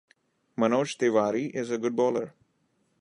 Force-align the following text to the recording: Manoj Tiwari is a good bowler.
Manoj 0.57 0.95
Tiwari 0.97 1.51
is 1.53 1.69
a 1.69 1.77
good 1.77 1.95
bowler. 1.95 2.33